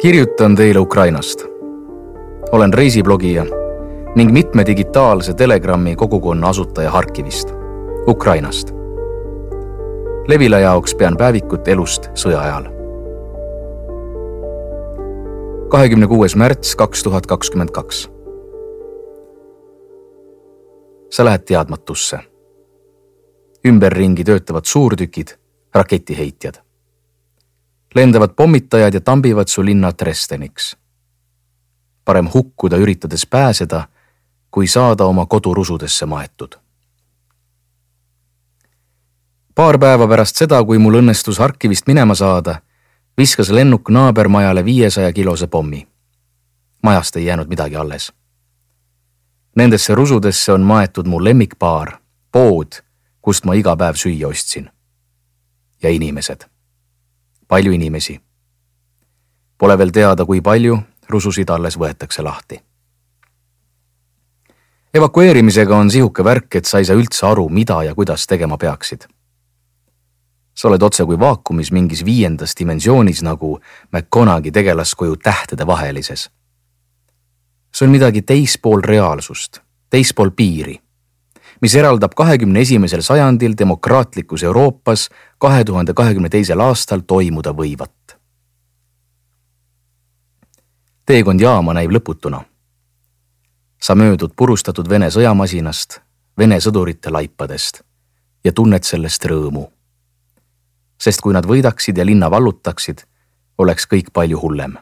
kirjutan 0.00 0.56
teile 0.56 0.78
Ukrainast. 0.78 1.44
olen 2.52 2.74
reisiblogija 2.74 3.44
ning 4.16 4.32
mitme 4.32 4.66
digitaalse 4.66 5.34
Telegrami 5.34 5.96
kogukonna 5.96 6.48
asutaja 6.48 6.90
Harkivist, 6.90 7.52
Ukrainast. 8.06 8.70
Levila 10.28 10.58
jaoks 10.58 10.94
pean 10.94 11.16
päevikut 11.16 11.68
elust 11.68 12.08
sõja 12.14 12.40
ajal. 12.40 12.64
kahekümne 15.68 16.06
kuues 16.06 16.36
märts 16.36 16.76
kaks 16.76 17.02
tuhat 17.02 17.26
kakskümmend 17.26 17.70
kaks. 17.70 18.10
sa 21.10 21.24
lähed 21.24 21.44
teadmatusse. 21.44 22.18
ümberringi 23.66 24.24
töötavad 24.24 24.64
suurtükid, 24.64 25.28
raketiheitjad 25.74 26.69
lendavad 27.94 28.30
pommitajad 28.36 28.94
ja 28.94 29.00
tambivad 29.00 29.48
su 29.48 29.64
linna 29.64 29.92
Dresdeniks. 29.98 30.76
parem 32.04 32.28
hukkuda 32.34 32.76
üritades 32.76 33.26
pääseda, 33.26 33.88
kui 34.50 34.66
saada 34.66 35.04
oma 35.04 35.26
kodu 35.26 35.54
rusudesse 35.54 36.06
maetud. 36.06 36.54
paar 39.54 39.78
päeva 39.78 40.08
pärast 40.08 40.36
seda, 40.36 40.64
kui 40.64 40.78
mul 40.78 40.94
õnnestus 40.94 41.38
Harkivist 41.38 41.86
minema 41.86 42.14
saada, 42.14 42.60
viskas 43.18 43.50
lennuk 43.50 43.90
naabermajale 43.90 44.64
viiesaja 44.64 45.12
kilose 45.12 45.46
pommi. 45.46 45.88
majast 46.82 47.16
ei 47.16 47.24
jäänud 47.24 47.48
midagi 47.48 47.76
alles. 47.76 48.12
Nendesse 49.56 49.94
rusudesse 49.94 50.52
on 50.52 50.60
maetud 50.60 51.06
mu 51.06 51.24
lemmikbaar, 51.24 51.98
pood, 52.32 52.72
kust 53.20 53.44
ma 53.44 53.54
iga 53.54 53.76
päev 53.76 53.94
süüa 53.94 54.28
ostsin. 54.28 54.70
ja 55.82 55.90
inimesed 55.90 56.59
palju 57.50 57.72
inimesi. 57.72 58.20
Pole 59.58 59.78
veel 59.78 59.90
teada, 59.90 60.24
kui 60.24 60.40
palju 60.40 60.78
rususid 61.10 61.50
alles 61.50 61.78
võetakse 61.78 62.22
lahti. 62.22 62.60
evakueerimisega 64.94 65.76
on 65.76 65.90
sihuke 65.90 66.24
värk, 66.24 66.54
et 66.54 66.64
sa 66.64 66.78
ei 66.78 66.84
saa 66.84 66.96
üldse 66.98 67.26
aru, 67.26 67.48
mida 67.48 67.82
ja 67.82 67.94
kuidas 67.94 68.26
tegema 68.26 68.58
peaksid. 68.58 69.06
sa 70.54 70.68
oled 70.68 70.82
otsekui 70.82 71.18
vaakumis 71.18 71.72
mingis 71.72 72.04
viiendas 72.04 72.54
dimensioonis 72.58 73.22
nagu 73.22 73.60
McConaughey 73.92 74.50
tegelaskoju 74.50 75.16
tähtede 75.16 75.66
vahelises. 75.66 76.30
see 77.74 77.86
on 77.86 77.90
midagi 77.92 78.22
teispool 78.22 78.80
reaalsust, 78.82 79.58
teispool 79.90 80.30
piiri 80.30 80.80
mis 81.60 81.74
eraldab 81.74 82.14
kahekümne 82.16 82.60
esimesel 82.60 83.00
sajandil 83.00 83.54
demokraatlikus 83.58 84.42
Euroopas 84.42 85.08
kahe 85.38 85.64
tuhande 85.64 85.94
kahekümne 85.94 86.28
teisel 86.28 86.60
aastal 86.60 87.00
toimuda 87.00 87.50
võivat. 87.50 87.90
teekond 91.06 91.40
jaama 91.40 91.74
näib 91.74 91.90
lõputuna. 91.90 92.44
sa 93.82 93.94
möödud 93.94 94.32
purustatud 94.36 94.88
Vene 94.88 95.10
sõjamasinast, 95.10 96.00
Vene 96.38 96.56
sõdurite 96.60 97.10
laipadest 97.10 97.82
ja 98.44 98.52
tunned 98.52 98.82
sellest 98.82 99.24
rõõmu. 99.24 99.70
sest 100.98 101.20
kui 101.20 101.32
nad 101.32 101.44
võidaksid 101.44 101.98
ja 101.98 102.04
linna 102.04 102.30
vallutaksid, 102.30 103.02
oleks 103.58 103.86
kõik 103.86 104.10
palju 104.12 104.40
hullem. 104.40 104.78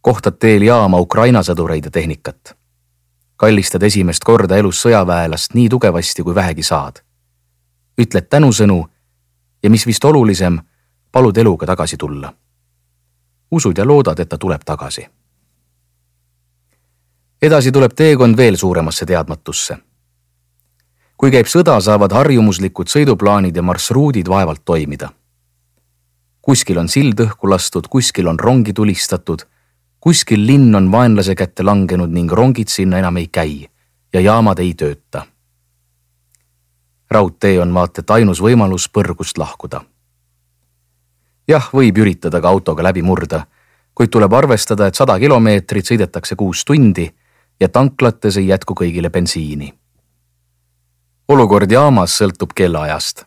kohtad 0.00 0.38
teel 0.38 0.62
jaama 0.62 0.98
Ukraina 0.98 1.42
sõdureid 1.42 1.84
ja 1.84 1.90
tehnikat 1.90 2.55
kallistad 3.36 3.82
esimest 3.82 4.24
korda 4.24 4.56
elus 4.56 4.80
sõjaväelast 4.82 5.54
nii 5.54 5.68
tugevasti, 5.68 6.22
kui 6.22 6.34
vähegi 6.34 6.62
saad. 6.62 7.02
ütled 8.00 8.28
tänusõnu 8.28 8.86
ja 9.62 9.70
mis 9.70 9.86
vist 9.86 10.04
olulisem, 10.04 10.58
palud 11.12 11.36
eluga 11.36 11.66
tagasi 11.66 11.96
tulla. 11.96 12.32
usud 13.50 13.78
ja 13.78 13.84
loodad, 13.84 14.18
et 14.18 14.28
ta 14.28 14.38
tuleb 14.38 14.60
tagasi. 14.64 15.06
edasi 17.42 17.72
tuleb 17.72 17.92
teekond 17.94 18.36
veel 18.36 18.56
suuremasse 18.56 19.06
teadmatusse. 19.06 19.78
kui 21.16 21.30
käib 21.30 21.46
sõda, 21.46 21.80
saavad 21.80 22.12
harjumuslikud 22.12 22.88
sõiduplaanid 22.88 23.56
ja 23.56 23.62
marsruudid 23.62 24.28
vaevalt 24.28 24.64
toimida. 24.64 25.10
kuskil 26.40 26.78
on 26.78 26.88
sild 26.88 27.20
õhku 27.20 27.50
lastud, 27.50 27.88
kuskil 27.88 28.28
on 28.28 28.40
rongi 28.40 28.72
tulistatud 28.72 29.42
kuskil 30.06 30.46
linn 30.46 30.74
on 30.74 30.92
vaenlase 30.92 31.34
kätte 31.34 31.64
langenud 31.66 32.12
ning 32.14 32.30
rongid 32.30 32.70
sinna 32.70 32.98
enam 32.98 33.16
ei 33.16 33.26
käi 33.26 33.66
ja 34.14 34.20
jaamad 34.20 34.58
ei 34.62 34.74
tööta. 34.74 35.26
raudtee 37.10 37.58
on 37.60 37.74
vaata 37.74 38.00
et 38.00 38.10
ainus 38.10 38.38
võimalus 38.42 38.86
põrgust 38.86 39.38
lahkuda. 39.38 39.80
jah, 41.48 41.70
võib 41.74 41.98
üritada 41.98 42.40
ka 42.40 42.48
autoga 42.48 42.82
läbi 42.82 43.02
murda, 43.02 43.46
kuid 43.94 44.10
tuleb 44.10 44.32
arvestada, 44.32 44.86
et 44.86 44.94
sada 44.94 45.18
kilomeetrit 45.18 45.86
sõidetakse 45.90 46.36
kuus 46.36 46.64
tundi 46.64 47.10
ja 47.60 47.68
tanklates 47.68 48.36
ei 48.36 48.46
jätku 48.46 48.74
kõigile 48.74 49.10
bensiini. 49.10 49.74
olukord 51.28 51.70
jaamas 51.70 52.14
sõltub 52.22 52.54
kellaajast. 52.54 53.24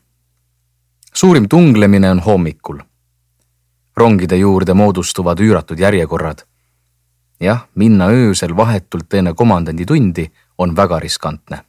suurim 1.14 1.50
tunglemine 1.50 2.12
on 2.12 2.20
hommikul 2.20 2.80
rongide 3.98 4.38
juurde 4.38 4.74
moodustuvad 4.74 5.40
üüratud 5.40 5.80
järjekorrad 5.80 6.48
jah, 7.40 7.68
minna 7.76 8.08
öösel 8.08 8.58
vahetult 8.58 9.14
enne 9.14 9.34
komandanditundi 9.34 10.32
on 10.58 10.76
väga 10.76 11.00
riskantne. 11.00 11.66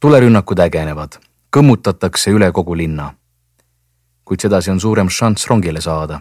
tulerünnakud 0.00 0.58
ägenevad, 0.58 1.18
kõmmutatakse 1.56 2.30
üle 2.30 2.52
kogu 2.52 2.76
linna. 2.76 3.14
kuid 4.24 4.40
sedasi 4.40 4.70
on 4.70 4.80
suurem 4.80 5.08
šanss 5.08 5.46
rongile 5.46 5.80
saada. 5.80 6.20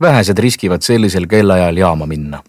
vähesed 0.00 0.38
riskivad 0.38 0.82
sellisel 0.82 1.26
kellaajal 1.26 1.76
jaama 1.76 2.06
minna. 2.06 2.42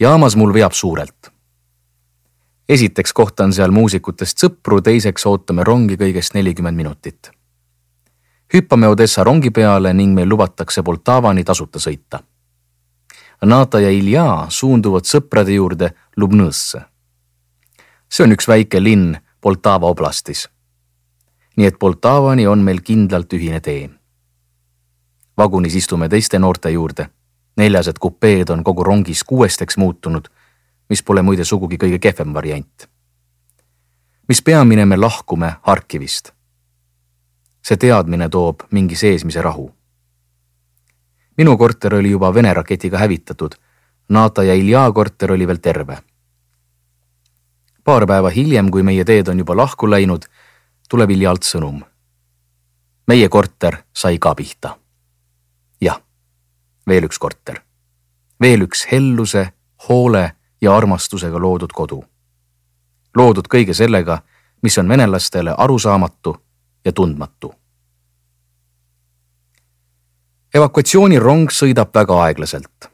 jaamas 0.00 0.36
mul 0.36 0.54
veab 0.54 0.72
suurelt. 0.72 1.32
esiteks 2.68 3.12
kohtan 3.12 3.52
seal 3.52 3.70
muusikutest 3.70 4.38
sõpru, 4.38 4.82
teiseks 4.82 5.26
ootame 5.26 5.64
rongi 5.64 5.96
kõigest 5.96 6.34
nelikümmend 6.34 6.76
minutit 6.76 7.35
hüppame 8.54 8.88
Odessa 8.88 9.24
rongi 9.24 9.50
peale 9.50 9.92
ning 9.92 10.14
meil 10.14 10.28
lubatakse 10.28 10.82
Poltavani 10.82 11.44
tasuta 11.44 11.78
sõita. 11.78 12.20
Nata 13.44 13.80
ja 13.80 13.90
Ilja 13.90 14.46
suunduvad 14.48 15.04
sõprade 15.04 15.52
juurde 15.52 15.90
Lubnõsse. 16.16 16.80
see 18.08 18.24
on 18.24 18.32
üks 18.32 18.48
väike 18.48 18.82
linn 18.82 19.16
Poltava 19.40 19.86
oblastis. 19.86 20.48
nii 21.56 21.66
et 21.66 21.78
Poltavani 21.78 22.46
on 22.46 22.58
meil 22.58 22.80
kindlalt 22.80 23.32
ühine 23.32 23.60
tee. 23.60 23.90
vagunis 25.36 25.74
istume 25.74 26.08
teiste 26.08 26.38
noorte 26.38 26.70
juurde. 26.70 27.08
neljased 27.56 27.98
kupeed 27.98 28.50
on 28.50 28.64
kogu 28.64 28.84
rongis 28.84 29.24
kuuesteks 29.24 29.76
muutunud, 29.76 30.28
mis 30.88 31.02
pole 31.02 31.22
muide 31.22 31.44
sugugi 31.44 31.76
kõige 31.76 31.98
kehvem 31.98 32.34
variant. 32.34 32.88
mis 34.28 34.42
peamine, 34.42 34.84
me 34.84 34.96
lahkume 34.96 35.56
Harkivist 35.62 36.35
see 37.66 37.76
teadmine 37.76 38.28
toob 38.28 38.62
mingi 38.70 38.96
seesmise 38.96 39.42
rahu. 39.42 39.74
minu 41.36 41.56
korter 41.56 41.94
oli 41.94 42.10
juba 42.10 42.34
Vene 42.34 42.54
raketiga 42.54 42.98
hävitatud, 42.98 43.54
Nata 44.08 44.42
ja 44.42 44.54
Ilja 44.54 44.92
korter 44.92 45.32
oli 45.32 45.46
veel 45.46 45.58
terve. 45.58 45.98
paar 47.84 48.06
päeva 48.06 48.30
hiljem, 48.30 48.70
kui 48.70 48.82
meie 48.82 49.04
teed 49.04 49.28
on 49.28 49.38
juba 49.38 49.56
lahku 49.56 49.90
läinud, 49.90 50.22
tuleb 50.88 51.10
Iljalt 51.10 51.42
sõnum. 51.42 51.82
meie 53.06 53.28
korter 53.28 53.76
sai 53.92 54.18
ka 54.18 54.34
pihta. 54.34 54.78
jah, 55.80 56.00
veel 56.86 57.04
üks 57.04 57.18
korter, 57.18 57.62
veel 58.40 58.62
üks 58.62 58.86
helluse, 58.92 59.52
hoole 59.88 60.32
ja 60.60 60.76
armastusega 60.76 61.38
loodud 61.38 61.72
kodu. 61.72 62.04
loodud 63.16 63.48
kõige 63.48 63.74
sellega, 63.74 64.22
mis 64.62 64.78
on 64.78 64.88
venelastele 64.88 65.54
arusaamatu 65.58 66.45
ja 66.86 66.92
tundmatu. 66.92 67.54
evakuatsioonirong 70.54 71.50
sõidab 71.50 71.90
väga 71.94 72.22
aeglaselt. 72.24 72.90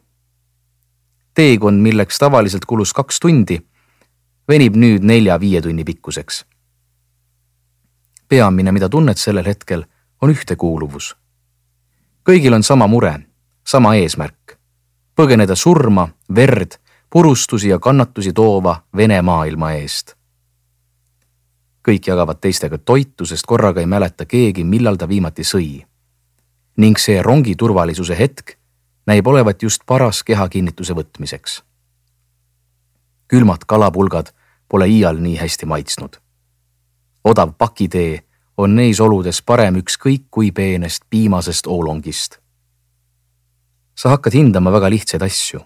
teekond, 1.34 1.80
milleks 1.80 2.18
tavaliselt 2.18 2.64
kulus 2.64 2.92
kaks 2.92 3.20
tundi, 3.20 3.58
venib 4.48 4.76
nüüd 4.76 5.04
nelja-viie 5.04 5.60
tunni 5.62 5.84
pikkuseks. 5.84 6.44
peamine, 8.28 8.72
mida 8.72 8.88
tunned 8.88 9.16
sellel 9.16 9.46
hetkel, 9.46 9.84
on 10.20 10.30
ühtekuuluvus. 10.30 11.16
kõigil 12.30 12.54
on 12.54 12.62
sama 12.62 12.86
mure, 12.86 13.18
sama 13.64 13.94
eesmärk, 13.94 14.56
põgeneda 15.14 15.54
surma, 15.54 16.08
verd, 16.34 16.80
purustusi 17.10 17.68
ja 17.68 17.78
kannatusi 17.78 18.32
toova 18.32 18.82
Vene 18.96 19.22
maailma 19.22 19.72
eest 19.72 20.16
kõik 21.88 22.06
jagavad 22.06 22.38
teistega 22.40 22.78
toitu, 22.78 23.26
sest 23.26 23.46
korraga 23.46 23.80
ei 23.80 23.86
mäleta 23.86 24.26
keegi, 24.26 24.64
millal 24.64 24.96
ta 24.96 25.08
viimati 25.08 25.42
sõi. 25.42 25.84
ning 26.76 26.98
see 26.98 27.22
rongi 27.22 27.54
turvalisuse 27.56 28.18
hetk 28.18 28.56
näib 29.06 29.26
olevat 29.26 29.62
just 29.62 29.82
paras 29.86 30.22
kehakinnituse 30.22 30.94
võtmiseks. 30.94 31.62
külmad 33.28 33.64
kalapulgad 33.66 34.32
pole 34.68 34.88
iial 34.88 35.18
nii 35.18 35.36
hästi 35.36 35.66
maitsnud. 35.66 36.16
odav 37.24 37.52
pakitee 37.58 38.24
on 38.56 38.76
neis 38.76 39.00
oludes 39.00 39.42
parem 39.42 39.76
ükskõik 39.76 40.22
kui 40.30 40.52
peenest 40.52 41.02
piimasest 41.10 41.66
oolongist. 41.66 42.38
sa 43.94 44.08
hakkad 44.08 44.32
hindama 44.32 44.72
väga 44.72 44.90
lihtsaid 44.90 45.22
asju. 45.22 45.60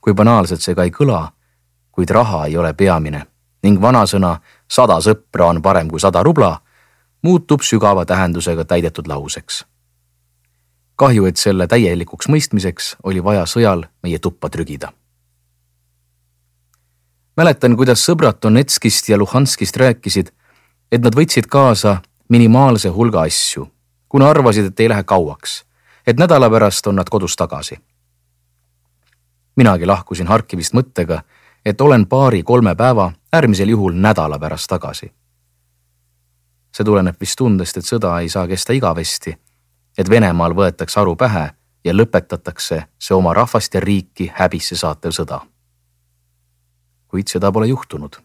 kui 0.00 0.14
banaalselt 0.14 0.62
see 0.62 0.74
ka 0.74 0.82
ei 0.82 0.90
kõla, 0.90 1.32
kuid 1.90 2.10
raha 2.10 2.46
ei 2.46 2.56
ole 2.56 2.72
peamine 2.74 3.26
ning 3.62 3.80
vanasõna 3.80 4.40
sada 4.68 5.00
sõpra 5.00 5.50
on 5.50 5.62
parem 5.62 5.90
kui 5.90 6.00
sada 6.00 6.22
rubla 6.22 6.60
muutub 7.22 7.60
sügava 7.60 8.04
tähendusega 8.04 8.64
täidetud 8.64 9.06
lauseks. 9.06 9.64
kahju, 10.96 11.26
et 11.26 11.36
selle 11.36 11.66
täielikuks 11.66 12.28
mõistmiseks 12.32 12.94
oli 13.02 13.24
vaja 13.24 13.44
sõjal 13.46 13.84
meie 14.02 14.18
tuppa 14.18 14.48
trügida. 14.48 14.92
mäletan, 17.36 17.76
kuidas 17.76 18.04
sõbrad 18.08 18.38
Donetskist 18.42 19.08
ja 19.08 19.18
Luhanskist 19.18 19.76
rääkisid, 19.76 20.30
et 20.92 21.00
nad 21.02 21.14
võtsid 21.14 21.46
kaasa 21.46 22.02
minimaalse 22.28 22.88
hulga 22.88 23.20
asju, 23.20 23.68
kuna 24.08 24.30
arvasid, 24.30 24.64
et 24.64 24.80
ei 24.80 24.88
lähe 24.88 25.02
kauaks, 25.02 25.64
et 26.06 26.16
nädala 26.16 26.50
pärast 26.50 26.86
on 26.86 26.96
nad 26.96 27.08
kodus 27.10 27.36
tagasi. 27.36 27.78
minagi 29.56 29.86
lahkusin 29.86 30.26
Harkivist 30.26 30.74
mõttega, 30.74 31.22
et 31.66 31.80
olen 31.80 32.06
paari-kolme 32.06 32.74
päeva, 32.78 33.12
äärmisel 33.34 33.68
juhul 33.74 33.98
nädala 33.98 34.38
pärast 34.38 34.70
tagasi 34.70 35.10
see 36.76 36.84
tuleneb 36.84 37.16
vist 37.20 37.38
tundest, 37.40 37.78
et 37.80 37.88
sõda 37.88 38.12
ei 38.20 38.28
saa 38.28 38.44
kesta 38.48 38.74
igavesti, 38.76 39.32
et 39.96 40.10
Venemaal 40.10 40.52
võetakse 40.56 41.00
aru 41.00 41.14
pähe 41.16 41.48
ja 41.84 41.94
lõpetatakse 41.94 42.82
see 43.00 43.16
oma 43.16 43.32
rahvast 43.34 43.74
ja 43.74 43.80
riiki 43.80 44.30
häbisse 44.34 44.76
saatev 44.76 45.14
sõda. 45.16 45.40
kuid 47.08 47.28
seda 47.28 47.52
pole 47.52 47.66
juhtunud. 47.66 48.16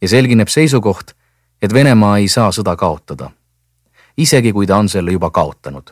ja 0.00 0.08
selgineb 0.08 0.48
seisukoht, 0.48 1.14
et 1.62 1.72
Venemaa 1.74 2.18
ei 2.18 2.28
saa 2.28 2.52
sõda 2.52 2.76
kaotada, 2.76 3.30
isegi 4.16 4.52
kui 4.52 4.66
ta 4.66 4.76
on 4.76 4.88
selle 4.88 5.12
juba 5.12 5.30
kaotanud. 5.30 5.90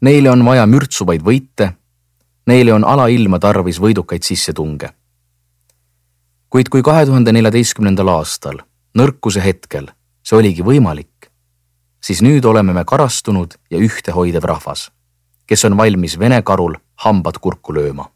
Neile 0.00 0.30
on 0.30 0.44
vaja 0.44 0.66
mürtsuvaid 0.66 1.22
võite, 1.22 1.72
neile 2.46 2.72
on 2.72 2.84
alailma 2.84 3.38
tarvis 3.38 3.80
võidukaid 3.80 4.22
sissetunge. 4.22 4.90
Kuid 6.50 6.68
kui 6.68 6.82
kahe 6.82 7.06
tuhande 7.06 7.32
neljateistkümnendal 7.32 8.08
aastal, 8.08 8.62
nõrkuse 8.96 9.42
hetkel 9.44 9.90
see 10.28 10.36
oligi 10.36 10.64
võimalik, 10.64 11.30
siis 12.04 12.20
nüüd 12.24 12.44
oleme 12.44 12.74
me 12.76 12.84
karastunud 12.84 13.56
ja 13.70 13.80
ühtehoidev 13.80 14.44
rahvas, 14.44 14.90
kes 15.46 15.64
on 15.64 15.76
valmis 15.76 16.18
Vene 16.18 16.42
karul 16.42 16.76
hambad 17.04 17.38
kurku 17.40 17.74
lööma. 17.74 18.10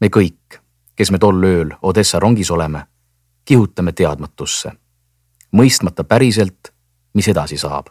me 0.00 0.08
kõik, 0.08 0.60
kes 0.96 1.10
me 1.10 1.18
tol 1.18 1.44
ööl 1.44 1.72
Odessa 1.82 2.20
rongis 2.20 2.50
oleme, 2.50 2.86
kihutame 3.44 3.92
teadmatusse, 3.92 4.72
mõistmata 5.52 6.04
päriselt, 6.04 6.72
mis 7.14 7.28
edasi 7.28 7.56
saab. 7.56 7.86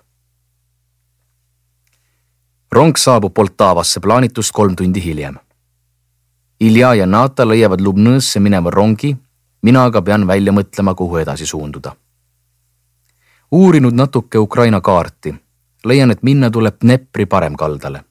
rong 2.71 2.97
saabub 2.97 3.33
Poltavasse 3.33 3.99
plaanitust 3.99 4.51
kolm 4.51 4.75
tundi 4.75 5.03
hiljem. 5.03 5.39
Ilja 6.59 6.93
ja 6.93 7.05
Nata 7.05 7.45
leiavad 7.47 7.81
Lubnõsse 7.81 8.39
mineva 8.39 8.71
rongi, 8.73 9.17
mina 9.61 9.85
aga 9.85 10.01
pean 10.01 10.27
välja 10.27 10.51
mõtlema, 10.51 10.95
kuhu 10.95 11.17
edasi 11.17 11.45
suunduda 11.45 11.93
uurinud 13.51 13.93
natuke 13.93 14.37
Ukraina 14.37 14.81
kaarti, 14.81 15.35
leian, 15.85 16.11
et 16.11 16.23
minna 16.23 16.51
tuleb 16.51 16.75
Dnepri 16.83 17.25
paremkaldale. 17.25 18.03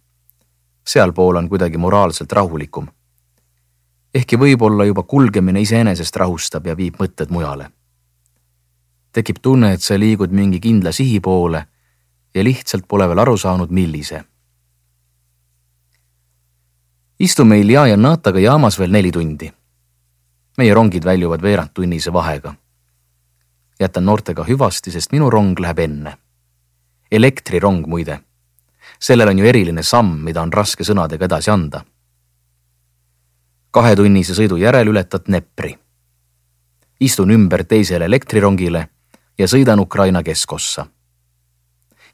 sealpool 0.86 1.36
on 1.36 1.48
kuidagi 1.48 1.76
moraalselt 1.76 2.32
rahulikum. 2.32 2.86
ehkki 4.14 4.36
võib-olla 4.36 4.84
juba 4.84 5.02
kulgemine 5.02 5.60
iseenesest 5.60 6.16
rahustab 6.16 6.66
ja 6.66 6.76
viib 6.76 6.94
mõtted 6.96 7.30
mujale. 7.30 7.70
tekib 9.12 9.36
tunne, 9.42 9.72
et 9.72 9.82
sa 9.82 9.98
liigud 9.98 10.30
mingi 10.30 10.60
kindla 10.60 10.92
sihi 10.92 11.20
poole 11.20 11.66
ja 12.34 12.44
lihtsalt 12.44 12.84
pole 12.88 13.08
veel 13.08 13.18
aru 13.18 13.36
saanud, 13.36 13.70
millise. 13.70 14.24
Istume 17.18 17.58
Ilja 17.58 17.86
ja 17.86 17.96
Nataga 17.96 18.38
jaamas 18.38 18.78
veel 18.78 18.90
neli 18.90 19.12
tundi. 19.12 19.52
meie 20.58 20.74
rongid 20.74 21.04
väljuvad 21.04 21.42
veerandtunnise 21.42 22.12
vahega 22.12 22.54
jätan 23.80 24.04
noortega 24.04 24.44
hüvasti, 24.44 24.90
sest 24.90 25.12
minu 25.12 25.30
rong 25.30 25.58
läheb 25.60 25.78
enne. 25.78 26.18
elektrirong 27.12 27.86
muide. 27.86 28.20
sellel 29.00 29.28
on 29.28 29.38
ju 29.38 29.44
eriline 29.46 29.82
samm, 29.82 30.24
mida 30.24 30.42
on 30.42 30.52
raske 30.52 30.84
sõnadega 30.84 31.24
edasi 31.24 31.50
anda. 31.50 31.84
kahetunnise 33.70 34.34
sõidu 34.34 34.56
järel 34.56 34.88
ületad 34.88 35.26
Dnepri. 35.26 35.78
istun 37.00 37.30
ümber 37.30 37.64
teisele 37.64 38.04
elektrirongile 38.04 38.88
ja 39.38 39.46
sõidan 39.46 39.80
Ukraina 39.80 40.22
keskossa. 40.22 40.86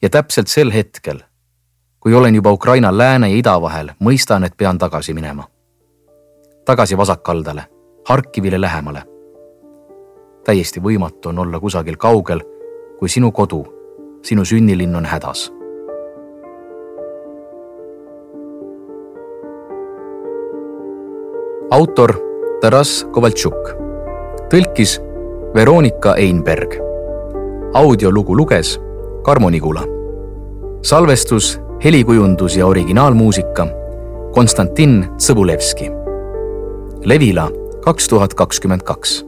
ja 0.03 0.11
täpselt 0.11 0.49
sel 0.49 0.73
hetkel, 0.73 1.21
kui 2.03 2.15
olen 2.15 2.35
juba 2.35 2.53
Ukraina 2.53 2.99
lääne 2.99 3.31
ja 3.31 3.37
ida 3.37 3.61
vahel, 3.61 3.93
mõistan, 4.01 4.45
et 4.45 4.57
pean 4.57 4.79
tagasi 4.79 5.15
minema. 5.15 5.45
tagasi 6.65 6.97
vasakkaldale, 6.97 7.65
Harkivile 8.09 8.61
lähemale 8.61 9.03
täiesti 10.45 10.83
võimatu 10.83 11.31
on 11.31 11.39
olla 11.39 11.61
kusagil 11.61 11.97
kaugel, 11.97 12.43
kui 12.99 13.09
sinu 13.09 13.33
kodu, 13.33 13.63
sinu 14.23 14.45
sünnilinn 14.45 14.97
on 14.97 15.07
hädas. 15.07 15.53
autor 21.73 22.13
Taras 22.61 23.07
Kovaltšuk, 23.13 23.71
tõlkis 24.53 24.99
Veronika 25.55 26.15
Einberg. 26.17 26.75
audiolugu 27.75 28.37
luges 28.37 28.81
Karmo 29.23 29.51
Nigula. 29.51 29.85
salvestus, 30.83 31.61
helikujundus 31.85 32.57
ja 32.57 32.67
originaalmuusika 32.67 33.67
Konstantin 34.33 35.07
Tsõbulevski. 35.17 35.91
Levila 37.05 37.51
kaks 37.85 38.09
tuhat 38.09 38.35
kakskümmend 38.35 38.83
kaks 38.83 39.25